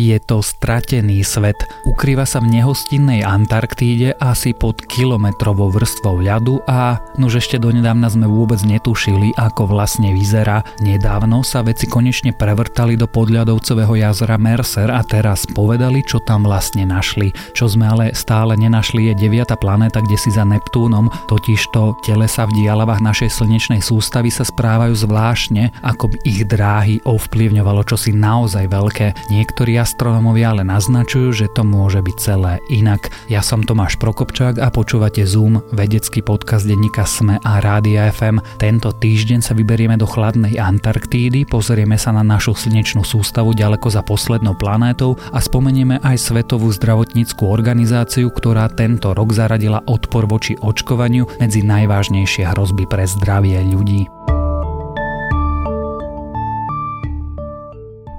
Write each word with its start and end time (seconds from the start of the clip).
Je 0.00 0.16
to 0.16 0.40
stratený 0.40 1.20
svet. 1.20 1.60
Ukrýva 1.84 2.24
sa 2.24 2.40
v 2.40 2.56
nehostinnej 2.56 3.20
Antarktíde 3.20 4.16
asi 4.16 4.56
pod 4.56 4.80
kilometrovou 4.88 5.68
vrstvou 5.68 6.24
ľadu 6.24 6.64
a 6.64 7.04
nož 7.20 7.44
ešte 7.44 7.60
donedávna 7.60 8.08
sme 8.08 8.24
vôbec 8.24 8.64
netušili, 8.64 9.36
ako 9.36 9.68
vlastne 9.68 10.16
vyzerá. 10.16 10.64
Nedávno 10.80 11.44
sa 11.44 11.60
veci 11.60 11.84
konečne 11.84 12.32
prevrtali 12.32 12.96
do 12.96 13.04
podľadovcového 13.04 14.00
jazera 14.00 14.40
Mercer 14.40 14.88
a 14.88 15.04
teraz 15.04 15.44
povedali, 15.44 16.00
čo 16.00 16.16
tam 16.24 16.48
vlastne 16.48 16.88
našli. 16.88 17.36
Čo 17.52 17.68
sme 17.68 17.84
ale 17.84 18.16
stále 18.16 18.56
nenašli 18.56 19.12
je 19.12 19.28
deviata 19.28 19.60
planéta, 19.60 20.00
kde 20.00 20.16
si 20.16 20.32
za 20.32 20.48
Neptúnom, 20.48 21.12
totižto 21.28 22.00
telesa 22.08 22.48
v 22.48 22.64
dialavách 22.64 23.04
našej 23.04 23.36
slnečnej 23.36 23.84
sústavy 23.84 24.32
sa 24.32 24.48
správajú 24.48 24.96
zvláštne, 24.96 25.76
ako 25.84 26.16
by 26.16 26.16
ich 26.24 26.40
dráhy 26.48 27.04
ovplyvňovalo 27.04 27.84
čosi 27.84 28.16
naozaj 28.16 28.64
veľké. 28.64 29.28
Niektorí 29.28 29.76
astronómovia 29.90 30.54
ale 30.54 30.62
naznačujú, 30.62 31.34
že 31.34 31.46
to 31.50 31.66
môže 31.66 31.98
byť 31.98 32.16
celé 32.22 32.62
inak. 32.70 33.10
Ja 33.26 33.42
som 33.42 33.66
Tomáš 33.66 33.98
Prokopčák 33.98 34.62
a 34.62 34.70
počúvate 34.70 35.26
Zoom, 35.26 35.66
vedecký 35.74 36.22
podcast 36.22 36.62
denníka 36.62 37.02
SME 37.02 37.42
a 37.42 37.58
Rádia 37.58 38.06
FM. 38.14 38.38
Tento 38.62 38.94
týždeň 38.94 39.42
sa 39.42 39.50
vyberieme 39.58 39.98
do 39.98 40.06
chladnej 40.06 40.54
Antarktídy, 40.62 41.42
pozrieme 41.42 41.98
sa 41.98 42.14
na 42.14 42.22
našu 42.22 42.54
slnečnú 42.54 43.02
sústavu 43.02 43.50
ďaleko 43.50 43.90
za 43.90 44.06
poslednou 44.06 44.54
planétou 44.54 45.18
a 45.34 45.42
spomenieme 45.42 45.98
aj 46.06 46.22
Svetovú 46.22 46.70
zdravotníckú 46.70 47.50
organizáciu, 47.50 48.30
ktorá 48.30 48.70
tento 48.70 49.10
rok 49.10 49.34
zaradila 49.34 49.82
odpor 49.90 50.30
voči 50.30 50.54
očkovaniu 50.54 51.26
medzi 51.42 51.66
najvážnejšie 51.66 52.46
hrozby 52.46 52.86
pre 52.86 53.10
zdravie 53.10 53.58
ľudí. 53.66 54.19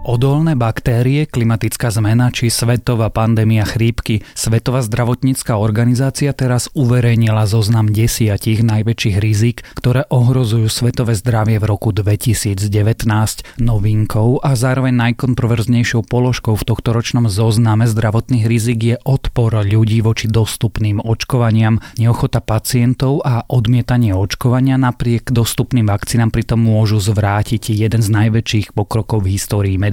Odolné 0.02 0.58
baktérie, 0.58 1.30
klimatická 1.30 1.94
zmena 1.94 2.34
či 2.34 2.50
svetová 2.50 3.14
pandémia 3.14 3.70
chrípky. 3.70 4.26
Svetová 4.34 4.82
zdravotnícká 4.82 5.62
organizácia 5.62 6.34
teraz 6.34 6.74
uverejnila 6.74 7.46
zoznam 7.46 7.86
desiatich 7.86 8.66
najväčších 8.66 9.22
rizik, 9.22 9.62
ktoré 9.78 10.10
ohrozujú 10.10 10.66
svetové 10.74 11.14
zdravie 11.14 11.62
v 11.62 11.70
roku 11.70 11.94
2019. 11.94 12.66
Novinkou 13.62 14.42
a 14.42 14.58
zároveň 14.58 15.14
najkontroverznejšou 15.14 16.10
položkou 16.10 16.58
v 16.58 16.66
tohto 16.66 16.98
ročnom 16.98 17.30
zozname 17.30 17.86
zdravotných 17.86 18.50
rizik 18.50 18.80
je 18.82 18.96
odpor 19.06 19.62
ľudí 19.62 20.02
voči 20.02 20.26
dostupným 20.26 20.98
očkovaniam, 20.98 21.78
neochota 22.02 22.42
pacientov 22.42 23.22
a 23.22 23.46
odmietanie 23.46 24.18
očkovania 24.18 24.82
napriek 24.82 25.30
dostupným 25.30 25.86
vakcínám 25.86 26.34
pritom 26.34 26.58
môžu 26.58 26.98
zvrátiť 26.98 27.70
jeden 27.70 28.02
z 28.02 28.10
najväčších 28.10 28.74
pokrokov 28.74 29.30
v 29.30 29.38
histórii 29.38 29.78
medicíny. 29.78 29.91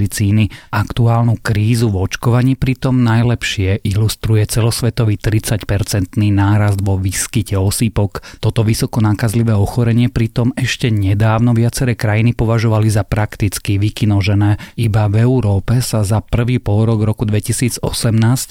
Aktuálnu 0.71 1.43
krízu 1.43 1.91
v 1.91 2.07
očkovaní 2.07 2.55
pritom 2.55 3.03
najlepšie 3.03 3.83
ilustruje 3.83 4.47
celosvetový 4.47 5.19
30-percentný 5.19 6.31
nárast 6.31 6.79
vo 6.79 6.95
výskyte 6.95 7.59
osýpok. 7.59 8.23
Toto 8.39 8.63
vysoko 8.63 9.03
nákazlivé 9.03 9.57
ochorenie 9.57 10.07
pritom 10.07 10.55
ešte 10.55 10.93
nedávno 10.95 11.57
viaceré 11.57 11.99
krajiny 11.99 12.37
považovali 12.37 12.93
za 12.93 13.03
prakticky 13.03 13.81
vykinožené. 13.81 14.61
Iba 14.79 15.09
v 15.09 15.25
Európe 15.25 15.81
sa 15.83 16.05
za 16.05 16.23
prvý 16.23 16.61
rok 16.63 17.01
roku 17.03 17.25
2018 17.25 17.81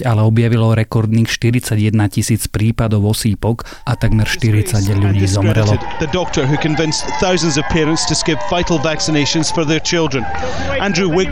ale 0.02 0.20
objavilo 0.26 0.74
rekordných 0.74 1.30
41 1.30 1.78
tisíc 2.10 2.50
prípadov 2.50 3.06
osýpok 3.06 3.62
a 3.86 3.94
takmer 3.94 4.26
40 4.26 4.82
ľudí 4.98 5.24
zomrelo. 5.30 5.78
Andrew 10.82 11.10
Wig 11.10 11.30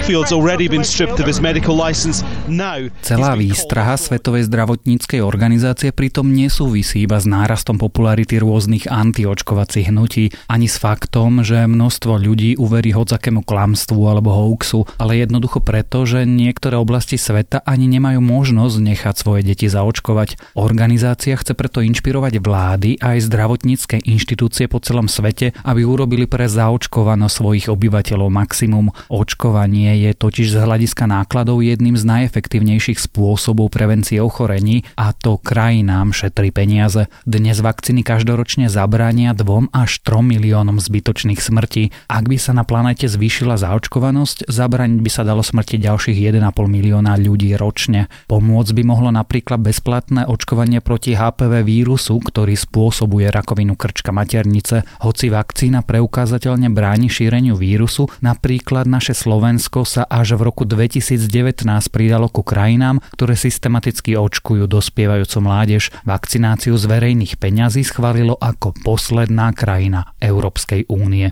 Celá 3.03 3.35
výstraha 3.35 3.99
Svetovej 3.99 4.47
zdravotníckej 4.47 5.19
organizácie 5.19 5.91
pritom 5.91 6.31
nesúvisí 6.31 7.03
iba 7.03 7.19
s 7.19 7.27
nárastom 7.27 7.75
popularity 7.75 8.39
rôznych 8.39 8.87
antiočkovacích 8.87 9.91
hnutí, 9.91 10.31
ani 10.47 10.71
s 10.71 10.79
faktom, 10.79 11.43
že 11.43 11.67
množstvo 11.67 12.23
ľudí 12.23 12.55
uverí 12.55 12.95
hodzakému 12.95 13.43
klamstvu 13.43 13.99
alebo 14.07 14.31
hoaxu, 14.31 14.87
ale 15.03 15.27
jednoducho 15.27 15.59
preto, 15.59 16.07
že 16.07 16.23
niektoré 16.23 16.79
oblasti 16.79 17.19
sveta 17.19 17.67
ani 17.67 17.91
nemajú 17.91 18.23
možnosť 18.23 18.77
nechať 18.79 19.15
svoje 19.19 19.43
deti 19.43 19.67
zaočkovať. 19.67 20.55
Organizácia 20.55 21.35
chce 21.35 21.59
preto 21.59 21.83
inšpirovať 21.83 22.39
vlády 22.39 23.03
aj 23.03 23.27
zdravotnícke 23.27 24.07
inštitúcie 24.07 24.71
po 24.71 24.79
celom 24.79 25.11
svete, 25.11 25.51
aby 25.67 25.83
urobili 25.83 26.31
pre 26.31 26.47
zaočkovanosť 26.47 27.35
svojich 27.35 27.67
obyvateľov 27.67 28.31
maximum. 28.31 28.95
Očkovanie 29.11 29.96
je 29.97 30.13
totiž 30.13 30.53
z 30.53 30.61
hľadiska 30.61 31.09
nákladov 31.09 31.65
jedným 31.65 31.97
z 31.97 32.05
najefektívnejších 32.05 33.01
spôsobov 33.01 33.73
prevencie 33.73 34.21
ochorení 34.21 34.85
a 35.01 35.17
to 35.17 35.41
krajinám 35.41 36.13
šetrí 36.13 36.53
peniaze. 36.53 37.09
Dnes 37.25 37.65
vakcíny 37.65 38.05
každoročne 38.05 38.69
zabránia 38.69 39.33
2 39.33 39.73
až 39.73 40.05
3 40.05 40.21
miliónom 40.21 40.77
zbytočných 40.77 41.41
smrti. 41.41 41.97
Ak 42.13 42.29
by 42.29 42.37
sa 42.37 42.53
na 42.53 42.69
planete 42.69 43.09
zvýšila 43.09 43.57
zaočkovanosť, 43.57 44.53
zabrániť 44.53 45.01
by 45.01 45.11
sa 45.11 45.25
dalo 45.25 45.41
smrti 45.41 45.81
ďalších 45.81 46.19
1,5 46.21 46.45
milióna 46.69 47.17
ľudí 47.17 47.57
ročne. 47.57 48.13
Pomôcť 48.29 48.73
by 48.77 48.83
mohlo 48.85 49.09
napríklad 49.09 49.65
bezplatné 49.65 50.29
očkovanie 50.29 50.85
proti 50.85 51.17
HPV 51.17 51.65
vírusu, 51.65 52.21
ktorý 52.21 52.53
spôsobuje 52.53 53.33
rakovinu 53.33 53.73
krčka 53.79 54.13
maternice. 54.13 54.85
Hoci 55.01 55.33
vakcína 55.33 55.81
preukázateľne 55.81 56.69
bráni 56.69 57.09
šíreniu 57.09 57.57
vírusu, 57.57 58.11
napríklad 58.21 58.85
naše 58.85 59.17
Slovensko 59.17 59.86
sa 59.87 60.03
až 60.05 60.35
v 60.35 60.51
roku 60.51 60.67
2019 60.67 61.63
pridalo 61.89 62.27
ku 62.27 62.43
krajinám, 62.43 62.99
ktoré 63.15 63.39
systematicky 63.39 64.19
očkujú 64.19 64.67
dospievajúcu 64.67 65.39
mládež. 65.41 65.95
Vakcináciu 66.03 66.75
z 66.75 66.85
verejných 66.91 67.39
peňazí 67.39 67.87
schválilo 67.87 68.35
ako 68.37 68.75
posledná 68.83 69.55
krajina 69.55 70.13
Európskej 70.19 70.91
únie. 70.91 71.31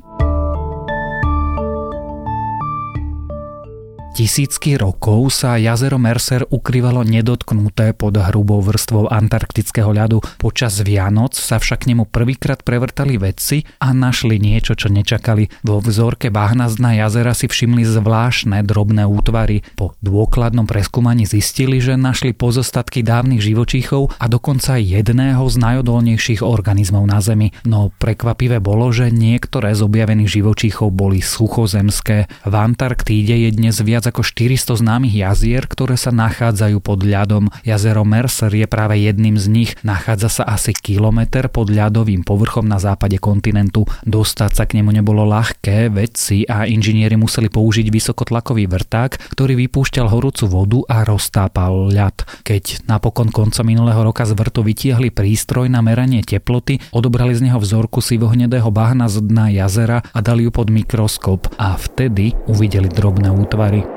Tisícky 4.14 4.78
rokov 4.78 5.34
sa 5.34 5.58
jazero 5.58 5.98
Mercer 5.98 6.46
ukrývalo 6.46 7.02
nedotknuté 7.02 7.98
pod 7.98 8.14
hrubou 8.14 8.62
vrstvou 8.62 9.10
antarktického 9.10 9.90
ľadu. 9.90 10.22
Počas 10.38 10.86
Vianoc 10.86 11.34
sa 11.34 11.58
však 11.58 11.82
k 11.82 11.88
nemu 11.90 12.06
prvýkrát 12.06 12.62
prevrtali 12.62 13.18
vedci 13.18 13.66
a 13.82 13.90
našli 13.90 14.38
niečo, 14.38 14.78
čo 14.78 14.86
nečakali. 14.86 15.50
Vo 15.66 15.82
vzorke 15.82 16.30
bahna 16.30 16.70
z 16.70 16.78
jazera 16.78 17.34
si 17.34 17.50
všimli 17.50 17.82
zvláštne 17.82 18.62
drobné 18.62 19.02
útvary. 19.02 19.66
Po 19.74 19.98
dôkladnom 19.98 20.70
preskúmaní 20.70 21.26
zistili, 21.26 21.82
že 21.82 21.98
našli 21.98 22.30
pozostatky 22.38 23.02
dávnych 23.02 23.42
živočíchov 23.42 24.14
a 24.22 24.30
dokonca 24.30 24.78
jedného 24.78 25.42
z 25.50 25.56
najodolnejších 25.58 26.38
organizmov 26.46 27.02
na 27.10 27.18
Zemi. 27.18 27.50
No 27.66 27.90
prekvapivé 27.90 28.62
bolo, 28.62 28.94
že 28.94 29.10
niektoré 29.10 29.74
z 29.74 29.82
objavených 29.82 30.38
živočíchov 30.38 30.94
boli 30.94 31.18
suchozemské. 31.18 32.30
V 32.46 32.54
Antarktíde 32.54 33.34
je 33.34 33.50
dnes 33.50 33.74
viac 33.82 34.03
viac 34.04 34.12
ako 34.12 34.20
400 34.20 34.84
známych 34.84 35.16
jazier, 35.16 35.64
ktoré 35.64 35.96
sa 35.96 36.12
nachádzajú 36.12 36.76
pod 36.84 37.08
ľadom. 37.08 37.48
Jazero 37.64 38.04
Mercer 38.04 38.52
je 38.52 38.68
práve 38.68 39.00
jedným 39.00 39.40
z 39.40 39.46
nich. 39.48 39.70
Nachádza 39.80 40.28
sa 40.28 40.44
asi 40.44 40.76
kilometr 40.76 41.48
pod 41.48 41.72
ľadovým 41.72 42.20
povrchom 42.20 42.68
na 42.68 42.76
západe 42.76 43.16
kontinentu. 43.16 43.88
Dostať 44.04 44.50
sa 44.52 44.64
k 44.68 44.76
nemu 44.76 45.00
nebolo 45.00 45.24
ľahké, 45.24 45.88
vedci 45.88 46.44
a 46.44 46.68
inžinieri 46.68 47.16
museli 47.16 47.48
použiť 47.48 47.88
vysokotlakový 47.88 48.68
vrták, 48.68 49.32
ktorý 49.32 49.56
vypúšťal 49.64 50.12
horúcu 50.12 50.44
vodu 50.52 50.80
a 50.92 50.96
roztápal 51.08 51.88
ľad. 51.88 52.28
Keď 52.44 52.84
napokon 52.84 53.32
konca 53.32 53.64
minulého 53.64 54.04
roka 54.04 54.28
z 54.28 54.36
vrtu 54.36 54.60
vytiahli 54.60 55.16
prístroj 55.16 55.72
na 55.72 55.80
meranie 55.80 56.20
teploty, 56.20 56.76
odobrali 56.92 57.32
z 57.32 57.48
neho 57.48 57.56
vzorku 57.56 58.04
sivohnedého 58.04 58.68
bahna 58.68 59.08
z 59.08 59.24
dna 59.24 59.64
jazera 59.64 60.04
a 60.12 60.18
dali 60.20 60.44
ju 60.44 60.52
pod 60.52 60.68
mikroskop 60.68 61.56
a 61.56 61.80
vtedy 61.80 62.36
uvideli 62.44 62.92
drobné 62.92 63.32
útvary. 63.32 63.93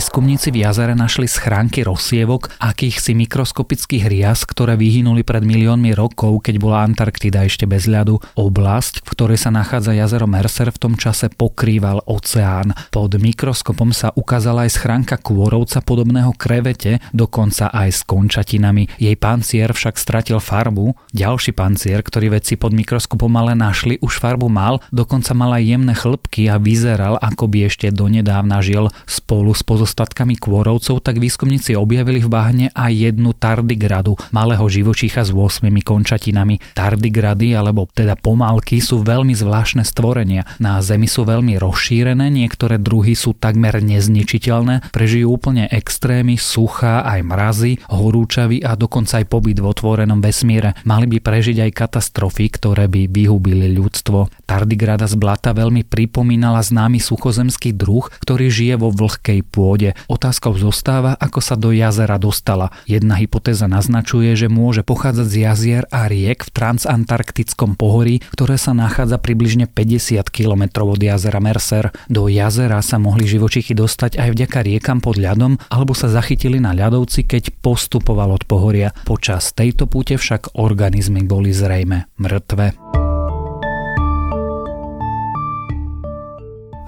Výskumníci 0.00 0.48
v 0.48 0.64
jazere 0.64 0.96
našli 0.96 1.28
schránky 1.28 1.84
rozsievok 1.84 2.56
akýchsi 2.56 3.12
mikroskopických 3.20 4.08
rias, 4.08 4.48
ktoré 4.48 4.72
vyhynuli 4.72 5.20
pred 5.20 5.44
miliónmi 5.44 5.92
rokov, 5.92 6.40
keď 6.40 6.56
bola 6.56 6.88
Antarktida 6.88 7.44
ešte 7.44 7.68
bez 7.68 7.84
ľadu. 7.84 8.16
Oblasť, 8.32 9.04
v 9.04 9.08
ktorej 9.12 9.36
sa 9.36 9.52
nachádza 9.52 9.92
jazero 9.92 10.24
Mercer 10.24 10.72
v 10.72 10.80
tom 10.80 10.96
čase 10.96 11.28
pokrýval 11.28 12.00
oceán. 12.08 12.72
Pod 12.88 13.12
mikroskopom 13.12 13.92
sa 13.92 14.08
ukázala 14.16 14.64
aj 14.64 14.80
schránka 14.80 15.20
kôrovca 15.20 15.84
podobného 15.84 16.32
krevete, 16.32 17.04
dokonca 17.12 17.68
aj 17.68 17.88
s 17.92 18.00
končatinami. 18.00 18.88
Jej 18.96 19.20
pancier 19.20 19.68
však 19.68 20.00
stratil 20.00 20.40
farbu. 20.40 20.96
Ďalší 21.12 21.52
pancier, 21.52 22.00
ktorý 22.00 22.40
vedci 22.40 22.56
pod 22.56 22.72
mikroskopom 22.72 23.36
ale 23.36 23.52
našli, 23.52 24.00
už 24.00 24.16
farbu 24.16 24.48
mal, 24.48 24.80
dokonca 24.96 25.36
mal 25.36 25.52
aj 25.60 25.64
jemné 25.76 25.92
chlpky 25.92 26.48
a 26.48 26.56
vyzeral, 26.56 27.20
ako 27.20 27.52
by 27.52 27.68
ešte 27.68 27.92
donedávna 27.92 28.64
žil 28.64 28.88
spolu 29.04 29.52
s 29.52 29.60
pozostatkami 29.90 30.38
kôrovcov, 30.38 31.02
tak 31.02 31.18
výskumníci 31.18 31.74
objavili 31.74 32.22
v 32.22 32.30
bahne 32.30 32.66
aj 32.78 33.10
jednu 33.10 33.34
tardigradu, 33.34 34.14
malého 34.30 34.62
živočícha 34.70 35.26
s 35.26 35.34
8 35.34 35.66
končatinami. 35.82 36.62
Tardigrady, 36.78 37.58
alebo 37.58 37.90
teda 37.90 38.14
pomalky, 38.14 38.78
sú 38.78 39.02
veľmi 39.02 39.34
zvláštne 39.34 39.82
stvorenia. 39.82 40.46
Na 40.62 40.78
Zemi 40.78 41.10
sú 41.10 41.26
veľmi 41.26 41.58
rozšírené, 41.58 42.30
niektoré 42.30 42.78
druhy 42.78 43.18
sú 43.18 43.34
takmer 43.34 43.82
nezničiteľné, 43.82 44.94
prežijú 44.94 45.34
úplne 45.34 45.66
extrémy, 45.66 46.38
suchá, 46.38 47.02
aj 47.02 47.26
mrazy, 47.26 47.72
horúčavy 47.90 48.62
a 48.62 48.78
dokonca 48.78 49.18
aj 49.18 49.26
pobyt 49.26 49.58
v 49.58 49.66
otvorenom 49.74 50.22
vesmíre. 50.22 50.78
Mali 50.86 51.10
by 51.10 51.18
prežiť 51.18 51.66
aj 51.66 51.74
katastrofy, 51.74 52.46
ktoré 52.46 52.86
by 52.86 53.10
vyhubili 53.10 53.74
ľudstvo. 53.74 54.30
Tardigrada 54.46 55.10
z 55.10 55.18
blata 55.18 55.50
veľmi 55.50 55.82
pripomínala 55.82 56.62
známy 56.62 57.02
suchozemský 57.02 57.74
druh, 57.74 58.06
ktorý 58.22 58.46
žije 58.46 58.74
vo 58.78 58.94
vlhkej 58.94 59.40
pôde. 59.50 59.79
Otázkou 60.10 60.52
zostáva, 60.60 61.16
ako 61.16 61.40
sa 61.40 61.56
do 61.56 61.72
jazera 61.72 62.20
dostala. 62.20 62.68
Jedna 62.84 63.16
hypotéza 63.16 63.64
naznačuje, 63.64 64.36
že 64.36 64.52
môže 64.52 64.84
pochádzať 64.84 65.26
z 65.26 65.36
jazier 65.46 65.82
a 65.88 66.10
riek 66.10 66.44
v 66.44 66.50
transantarktickom 66.52 67.78
pohorí, 67.80 68.20
ktoré 68.34 68.60
sa 68.60 68.76
nachádza 68.76 69.16
približne 69.16 69.70
50 69.70 70.28
km 70.28 70.84
od 70.84 71.00
jazera 71.00 71.40
Mercer. 71.40 71.94
Do 72.12 72.28
jazera 72.28 72.84
sa 72.84 73.00
mohli 73.00 73.24
živočichy 73.24 73.72
dostať 73.72 74.20
aj 74.20 74.28
vďaka 74.36 74.58
riekam 74.60 74.98
pod 75.00 75.16
ľadom 75.16 75.56
alebo 75.72 75.96
sa 75.96 76.10
zachytili 76.10 76.58
na 76.60 76.76
ľadovci, 76.76 77.24
keď 77.24 77.62
postupoval 77.62 78.34
od 78.36 78.44
pohoria. 78.44 78.92
Počas 79.06 79.56
tejto 79.56 79.86
púte 79.86 80.18
však 80.18 80.58
organizmy 80.58 81.22
boli 81.24 81.54
zrejme 81.54 82.10
mŕtve. 82.18 82.89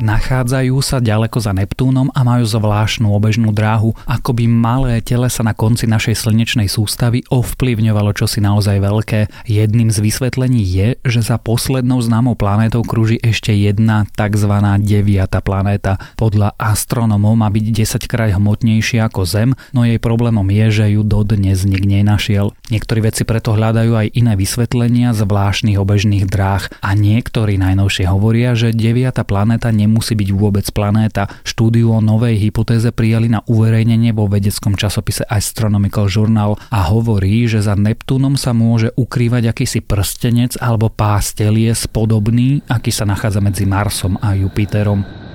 Nachádzajú 0.03 0.83
sa 0.83 0.99
ďaleko 0.99 1.39
za 1.39 1.55
Neptúnom 1.55 2.11
a 2.11 2.27
majú 2.27 2.43
zvláštnu 2.43 3.07
obežnú 3.15 3.55
dráhu, 3.55 3.95
ako 4.03 4.35
by 4.35 4.51
malé 4.51 4.99
telesa 4.99 5.47
na 5.47 5.55
konci 5.55 5.87
našej 5.87 6.27
slnečnej 6.27 6.67
sústavy 6.67 7.23
ovplyvňovalo 7.31 8.11
čosi 8.11 8.43
naozaj 8.43 8.83
veľké. 8.83 9.31
Jedným 9.47 9.95
z 9.95 10.03
vysvetlení 10.03 10.59
je, 10.59 10.99
že 11.07 11.23
za 11.23 11.39
poslednou 11.39 12.03
známou 12.03 12.35
planétou 12.35 12.83
krúži 12.83 13.23
ešte 13.23 13.55
jedna 13.55 14.03
tzv. 14.19 14.51
deviata 14.83 15.39
planéta. 15.39 16.03
Podľa 16.19 16.59
astronomov 16.59 17.39
má 17.39 17.47
byť 17.47 17.63
10 17.71 18.11
krát 18.11 18.35
hmotnejšia 18.35 19.07
ako 19.07 19.23
Zem, 19.23 19.55
no 19.71 19.87
jej 19.87 20.03
problémom 20.03 20.51
je, 20.51 20.83
že 20.83 20.99
ju 20.99 21.07
dodnes 21.07 21.63
nik 21.63 21.87
nenašiel. 21.87 22.51
Niektorí 22.75 23.07
vedci 23.07 23.23
preto 23.23 23.55
hľadajú 23.55 23.95
aj 23.95 24.19
iné 24.19 24.35
vysvetlenia 24.35 25.15
zvláštnych 25.15 25.79
obežných 25.79 26.27
dráh 26.27 26.67
a 26.83 26.91
niektorí 26.99 27.55
najnovšie 27.55 28.11
hovoria, 28.11 28.59
že 28.59 28.75
deviata 28.75 29.23
planéta 29.23 29.71
nemusí 29.71 29.92
nemusí 29.93 30.17
byť 30.17 30.31
vôbec 30.33 30.65
planéta. 30.73 31.29
Štúdiu 31.45 31.93
o 31.93 32.01
novej 32.01 32.41
hypotéze 32.41 32.89
prijali 32.89 33.29
na 33.29 33.45
uverejnenie 33.45 34.17
vo 34.17 34.25
vedeckom 34.25 34.73
časopise 34.73 35.29
Astronomical 35.29 36.09
Journal 36.09 36.57
a 36.73 36.89
hovorí, 36.89 37.45
že 37.45 37.61
za 37.61 37.77
Neptúnom 37.77 38.41
sa 38.41 38.57
môže 38.57 38.89
ukrývať 38.97 39.53
akýsi 39.53 39.85
prstenec 39.85 40.57
alebo 40.57 40.89
pástelie 40.89 41.77
podobný, 41.93 42.65
aký 42.73 42.89
sa 42.89 43.05
nachádza 43.05 43.45
medzi 43.45 43.69
Marsom 43.69 44.17
a 44.25 44.33
Jupiterom. 44.33 45.32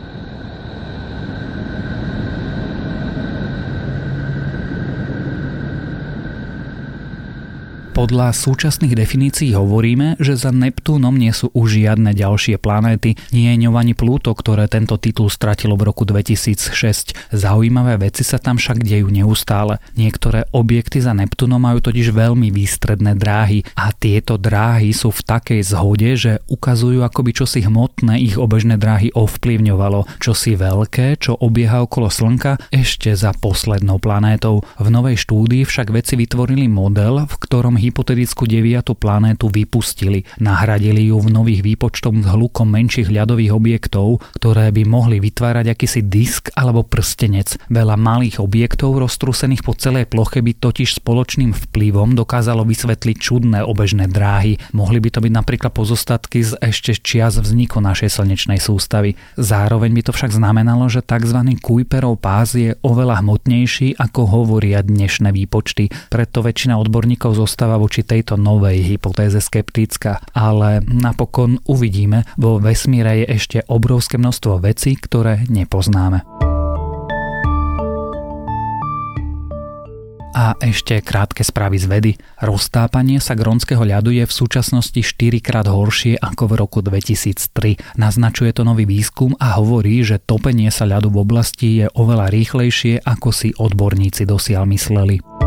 Podľa 7.97 8.29
súčasných 8.29 8.93
definícií 8.93 9.57
hovoríme, 9.57 10.21
že 10.21 10.37
za 10.37 10.53
Neptúnom 10.53 11.17
nie 11.17 11.33
sú 11.33 11.49
už 11.57 11.81
žiadne 11.81 12.13
ďalšie 12.13 12.61
planéty, 12.61 13.17
nie 13.33 13.49
je 13.49 13.65
ňou 13.65 13.73
ani 13.73 13.97
Pluto, 13.97 14.37
ktoré 14.37 14.69
tento 14.69 15.01
titul 15.01 15.33
stratilo 15.33 15.73
v 15.73 15.89
roku 15.89 16.05
2006. 16.05 17.33
Zaujímavé 17.33 17.97
veci 17.97 18.21
sa 18.21 18.37
tam 18.37 18.61
však 18.61 18.85
dejú 18.85 19.09
neustále. 19.09 19.81
Niektoré 19.97 20.45
objekty 20.53 21.01
za 21.01 21.17
Neptúnom 21.17 21.57
majú 21.57 21.81
totiž 21.81 22.13
veľmi 22.13 22.53
výstredné 22.53 23.17
dráhy 23.17 23.65
a 23.73 23.89
tieto 23.89 24.37
dráhy 24.37 24.93
sú 24.93 25.09
v 25.09 25.25
takej 25.25 25.65
zhode, 25.65 26.13
že 26.21 26.37
ukazujú 26.53 27.01
akoby 27.01 27.33
čosi 27.33 27.65
hmotné 27.65 28.21
ich 28.21 28.37
obežné 28.37 28.77
dráhy 28.77 29.09
ovplyvňovalo, 29.17 30.21
čosi 30.21 30.53
veľké, 30.53 31.17
čo 31.17 31.33
obieha 31.33 31.81
okolo 31.81 32.13
Slnka 32.13 32.61
ešte 32.69 33.17
za 33.17 33.33
poslednou 33.33 33.97
planétou. 33.97 34.61
V 34.77 34.87
novej 34.93 35.17
štúdii 35.17 35.65
však 35.65 35.89
vedci 35.89 36.13
vytvorili 36.13 36.69
model, 36.69 37.25
v 37.25 37.35
ktorom 37.41 37.86
hypotetickú 37.87 38.43
deviatu 38.43 38.93
planétu 38.93 39.47
vypustili. 39.47 40.27
Nahradili 40.43 41.07
ju 41.07 41.23
v 41.23 41.31
nových 41.31 41.63
výpočtom 41.63 42.21
s 42.21 42.27
hlukom 42.27 42.67
menších 42.67 43.07
ľadových 43.07 43.55
objektov, 43.55 44.19
ktoré 44.35 44.69
by 44.75 44.83
mohli 44.83 45.23
vytvárať 45.23 45.71
akýsi 45.71 46.01
disk 46.03 46.51
alebo 46.53 46.83
prstenec. 46.83 47.55
Veľa 47.71 47.95
malých 47.95 48.43
objektov 48.43 48.99
roztrúsených 48.99 49.63
po 49.63 49.71
celej 49.73 50.11
ploche 50.11 50.43
by 50.43 50.51
totiž 50.59 50.99
spoločným 50.99 51.55
vplyvom 51.55 52.13
dokázalo 52.13 52.67
vysvetliť 52.67 53.17
čudné 53.17 53.63
obežné 53.63 54.11
dráhy. 54.11 54.59
Mohli 54.75 54.99
by 55.07 55.09
to 55.15 55.19
byť 55.23 55.33
napríklad 55.33 55.71
pozostatky 55.71 56.43
z 56.43 56.59
ešte 56.59 56.97
čias 56.99 57.39
vzniku 57.39 57.79
našej 57.79 58.11
slnečnej 58.11 58.59
sústavy. 58.59 59.15
Zároveň 59.39 59.95
by 59.95 60.01
to 60.03 60.11
však 60.11 60.35
znamenalo, 60.35 60.91
že 60.91 61.05
tzv. 61.05 61.39
Kuiperov 61.63 62.19
pás 62.19 62.57
je 62.57 62.75
oveľa 62.83 63.23
hmotnejší, 63.23 63.95
ako 63.95 64.21
hovoria 64.27 64.83
dnešné 64.83 65.31
výpočty. 65.31 65.89
Preto 66.11 66.43
väčšina 66.43 66.75
odborníkov 66.81 67.37
zostáva 67.37 67.76
voči 67.77 68.03
tejto 68.03 68.35
novej 68.35 68.83
hypotéze 68.83 69.39
skeptická, 69.39 70.21
ale 70.33 70.81
napokon 70.85 71.61
uvidíme, 71.65 72.25
vo 72.35 72.57
vesmíre 72.57 73.23
je 73.23 73.25
ešte 73.37 73.57
obrovské 73.69 74.17
množstvo 74.19 74.59
vecí, 74.61 74.97
ktoré 74.97 75.45
nepoznáme. 75.47 76.25
A 80.37 80.53
ešte 80.61 81.01
krátke 81.01 81.41
správy 81.41 81.81
z 81.81 81.89
vedy. 81.89 82.11
Roztápanie 82.37 83.17
sa 83.17 83.33
grónskeho 83.33 83.81
ľadu 83.81 84.13
je 84.13 84.21
v 84.21 84.29
súčasnosti 84.29 85.01
4 85.01 85.41
krát 85.41 85.65
horšie 85.65 86.21
ako 86.21 86.43
v 86.45 86.53
roku 86.61 86.79
2003. 86.85 87.97
Naznačuje 87.97 88.53
to 88.53 88.61
nový 88.61 88.85
výskum 88.85 89.33
a 89.41 89.57
hovorí, 89.57 90.05
že 90.05 90.21
topenie 90.21 90.69
sa 90.69 90.85
ľadu 90.85 91.09
v 91.09 91.25
oblasti 91.25 91.81
je 91.81 91.85
oveľa 91.89 92.29
rýchlejšie, 92.29 93.01
ako 93.01 93.33
si 93.33 93.49
odborníci 93.57 94.29
dosiaľ 94.29 94.69
mysleli. 94.69 95.46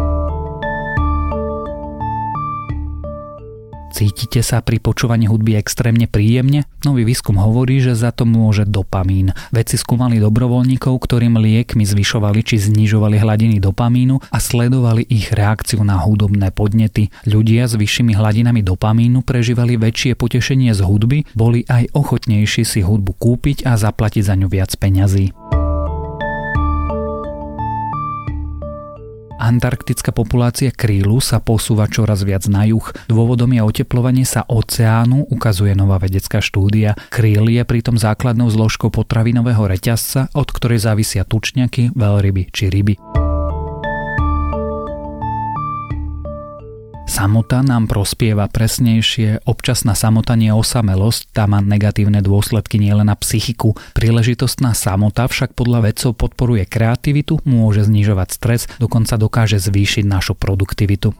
Cítite 3.91 4.39
sa 4.47 4.63
pri 4.63 4.79
počúvaní 4.79 5.27
hudby 5.27 5.59
extrémne 5.59 6.07
príjemne? 6.07 6.63
Nový 6.87 7.03
výskum 7.03 7.35
hovorí, 7.37 7.83
že 7.83 7.99
za 7.99 8.15
to 8.15 8.23
môže 8.23 8.63
dopamín. 8.63 9.35
Vedci 9.51 9.75
skúmali 9.75 10.23
dobrovoľníkov, 10.23 10.95
ktorým 10.95 11.35
liekmi 11.37 11.83
zvyšovali 11.83 12.41
či 12.47 12.63
znižovali 12.63 13.19
hladiny 13.19 13.59
dopamínu 13.59 14.23
a 14.31 14.39
sledovali 14.39 15.05
ich 15.11 15.35
reakciu 15.35 15.83
na 15.83 15.99
hudobné 15.99 16.55
podnety. 16.55 17.11
Ľudia 17.27 17.67
s 17.67 17.75
vyššími 17.75 18.15
hladinami 18.15 18.63
dopamínu 18.63 19.27
prežívali 19.27 19.75
väčšie 19.75 20.15
potešenie 20.15 20.71
z 20.71 20.81
hudby, 20.87 21.27
boli 21.35 21.67
aj 21.67 21.91
ochotnejší 21.91 22.63
si 22.63 22.81
hudbu 22.87 23.19
kúpiť 23.19 23.67
a 23.67 23.75
zaplatiť 23.75 24.23
za 24.23 24.39
ňu 24.39 24.47
viac 24.47 24.71
peňazí. 24.79 25.60
Antarktická 29.41 30.13
populácia 30.13 30.69
krílu 30.69 31.17
sa 31.25 31.41
posúva 31.41 31.89
čoraz 31.89 32.21
viac 32.29 32.45
na 32.53 32.69
juh. 32.69 32.85
Dôvodom 33.09 33.49
je 33.57 33.65
oteplovanie 33.65 34.29
sa 34.29 34.45
oceánu, 34.45 35.25
ukazuje 35.33 35.73
nová 35.73 35.97
vedecká 35.97 36.45
štúdia. 36.45 36.93
Kríl 37.09 37.49
je 37.49 37.65
pritom 37.65 37.97
základnou 37.97 38.53
zložkou 38.53 38.93
potravinového 38.93 39.65
reťazca, 39.65 40.29
od 40.37 40.53
ktorej 40.53 40.85
závisia 40.85 41.25
tučňaky, 41.25 41.97
veľryby 41.97 42.53
či 42.53 42.69
ryby. 42.69 43.30
Samota 47.11 47.67
nám 47.67 47.91
prospieva 47.91 48.47
presnejšie, 48.47 49.43
občasná 49.43 49.99
samota 49.99 50.39
nie 50.39 50.55
osamelosť, 50.55 51.35
tá 51.35 51.51
má 51.51 51.59
negatívne 51.59 52.23
dôsledky 52.23 52.79
nielen 52.79 53.11
na 53.11 53.19
psychiku. 53.19 53.75
Príležitostná 53.99 54.79
samota 54.79 55.27
však 55.27 55.59
podľa 55.59 55.91
vedcov 55.91 56.15
podporuje 56.15 56.71
kreativitu, 56.71 57.43
môže 57.43 57.83
znižovať 57.83 58.29
stres, 58.31 58.71
dokonca 58.79 59.19
dokáže 59.19 59.59
zvýšiť 59.59 60.07
našu 60.07 60.39
produktivitu. 60.39 61.11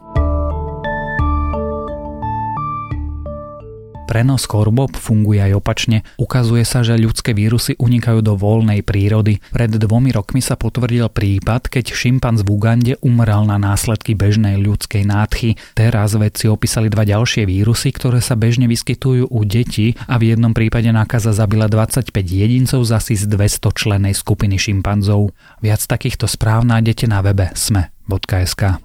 Prenos 4.11 4.43
chorôb 4.43 4.91
funguje 4.99 5.39
aj 5.39 5.55
opačne. 5.55 6.03
Ukazuje 6.19 6.67
sa, 6.67 6.83
že 6.83 6.99
ľudské 6.99 7.31
vírusy 7.31 7.79
unikajú 7.79 8.19
do 8.19 8.35
voľnej 8.35 8.83
prírody. 8.83 9.39
Pred 9.55 9.79
dvomi 9.79 10.11
rokmi 10.11 10.43
sa 10.43 10.59
potvrdil 10.59 11.07
prípad, 11.07 11.71
keď 11.71 11.95
šimpanz 11.95 12.43
v 12.43 12.51
Ugande 12.51 12.93
umrel 12.99 13.47
na 13.47 13.55
následky 13.55 14.11
bežnej 14.11 14.59
ľudskej 14.59 15.07
nádchy. 15.07 15.55
Teraz 15.79 16.11
vedci 16.19 16.51
opísali 16.51 16.91
dva 16.91 17.07
ďalšie 17.07 17.47
vírusy, 17.47 17.95
ktoré 17.95 18.19
sa 18.19 18.35
bežne 18.35 18.67
vyskytujú 18.67 19.31
u 19.31 19.41
detí 19.47 19.95
a 20.11 20.19
v 20.19 20.35
jednom 20.35 20.51
prípade 20.51 20.91
nákaza 20.91 21.31
zabila 21.31 21.71
25 21.71 22.11
jedincov 22.11 22.83
z 22.83 22.91
asi 22.91 23.15
z 23.15 23.31
200 23.31 23.63
členej 23.71 24.11
skupiny 24.11 24.59
šimpanzov. 24.59 25.31
Viac 25.63 25.87
takýchto 25.87 26.27
správ 26.27 26.67
nájdete 26.67 27.07
na 27.07 27.23
webe 27.23 27.47
sme.sk. 27.55 28.75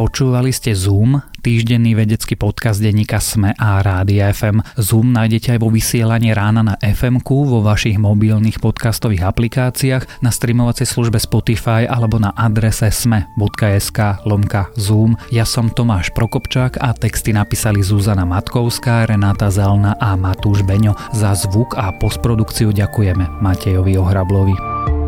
Počúvali 0.00 0.48
ste 0.48 0.72
Zoom, 0.72 1.20
týždenný 1.44 1.92
vedecký 1.92 2.32
podcast 2.32 2.80
denníka 2.80 3.20
Sme 3.20 3.52
a 3.60 3.84
Rádia 3.84 4.32
FM. 4.32 4.64
Zoom 4.80 5.12
nájdete 5.12 5.52
aj 5.52 5.60
vo 5.60 5.68
vysielaní 5.68 6.32
rána 6.32 6.64
na 6.64 6.74
fm 6.80 7.20
vo 7.20 7.60
vašich 7.60 8.00
mobilných 8.00 8.64
podcastových 8.64 9.28
aplikáciách, 9.28 10.24
na 10.24 10.32
streamovacej 10.32 10.88
službe 10.88 11.20
Spotify 11.20 11.84
alebo 11.84 12.16
na 12.16 12.32
adrese 12.32 12.88
sme.sk 12.88 14.24
lomka 14.24 14.72
Zoom. 14.80 15.20
Ja 15.28 15.44
som 15.44 15.68
Tomáš 15.68 16.16
Prokopčák 16.16 16.80
a 16.80 16.96
texty 16.96 17.36
napísali 17.36 17.84
Zuzana 17.84 18.24
Matkovská, 18.24 19.04
Renáta 19.04 19.52
Zelna 19.52 20.00
a 20.00 20.16
Matúš 20.16 20.64
Beňo. 20.64 20.96
Za 21.12 21.36
zvuk 21.36 21.76
a 21.76 21.92
postprodukciu 21.92 22.72
ďakujeme 22.72 23.44
Matejovi 23.44 24.00
Ohrablovi. 24.00 24.99